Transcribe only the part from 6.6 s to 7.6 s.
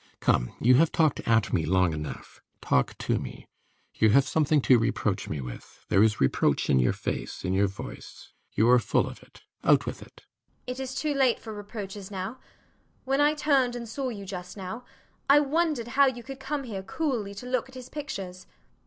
in your face, in